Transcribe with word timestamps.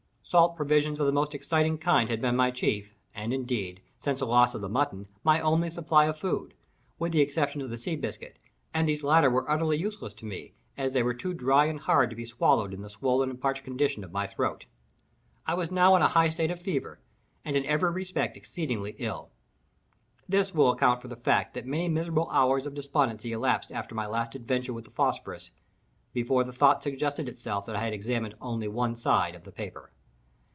Salt 0.31 0.55
provisions 0.55 0.97
of 0.97 1.05
the 1.05 1.11
most 1.11 1.35
exciting 1.35 1.77
kind 1.77 2.09
had 2.09 2.21
been 2.21 2.37
my 2.37 2.49
chief, 2.51 2.95
and, 3.13 3.33
indeed, 3.33 3.81
since 3.99 4.19
the 4.19 4.25
loss 4.25 4.55
of 4.55 4.61
the 4.61 4.69
mutton, 4.69 5.05
my 5.25 5.41
only 5.41 5.69
supply 5.69 6.05
of 6.05 6.17
food, 6.17 6.53
with 6.97 7.11
the 7.11 7.19
exception 7.19 7.59
of 7.59 7.69
the 7.69 7.77
sea 7.77 7.97
biscuit; 7.97 8.37
and 8.73 8.87
these 8.87 9.03
latter 9.03 9.29
were 9.29 9.51
utterly 9.51 9.75
useless 9.75 10.13
to 10.13 10.23
me, 10.25 10.53
as 10.77 10.93
they 10.93 11.03
were 11.03 11.13
too 11.13 11.33
dry 11.33 11.65
and 11.65 11.81
hard 11.81 12.09
to 12.09 12.15
be 12.15 12.23
swallowed 12.23 12.73
in 12.73 12.81
the 12.81 12.89
swollen 12.89 13.29
and 13.29 13.41
parched 13.41 13.65
condition 13.65 14.05
of 14.05 14.13
my 14.13 14.25
throat. 14.25 14.65
I 15.45 15.53
was 15.53 15.69
now 15.69 15.97
in 15.97 16.01
a 16.01 16.07
high 16.07 16.29
state 16.29 16.49
of 16.49 16.61
fever, 16.61 17.01
and 17.43 17.57
in 17.57 17.65
every 17.65 17.91
respect 17.91 18.37
exceedingly 18.37 18.95
ill. 18.99 19.31
This 20.29 20.53
will 20.53 20.71
account 20.71 21.01
for 21.01 21.09
the 21.09 21.17
fact 21.17 21.53
that 21.55 21.65
many 21.65 21.89
miserable 21.89 22.29
hours 22.29 22.65
of 22.65 22.73
despondency 22.73 23.33
elapsed 23.33 23.69
after 23.73 23.95
my 23.95 24.05
last 24.07 24.33
adventure 24.33 24.71
with 24.71 24.85
the 24.85 24.91
phosphorus, 24.91 25.51
before 26.13 26.45
the 26.45 26.53
thought 26.53 26.83
suggested 26.83 27.27
itself 27.27 27.65
that 27.65 27.75
I 27.75 27.83
had 27.83 27.91
examined 27.93 28.35
only 28.39 28.69
one 28.69 28.95
side 28.95 29.35
of 29.35 29.43
the 29.43 29.51
paper. 29.51 29.91